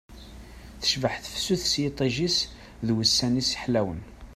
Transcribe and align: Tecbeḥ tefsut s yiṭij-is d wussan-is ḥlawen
Tecbeḥ 0.81 1.13
tefsut 1.23 1.63
s 1.71 1.73
yiṭij-is 1.83 2.37
d 2.85 2.87
wussan-is 2.95 3.51
ḥlawen 3.61 4.01